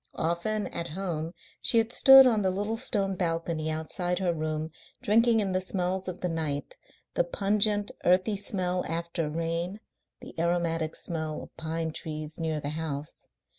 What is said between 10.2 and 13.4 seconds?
aromatic smell of pine trees near the house.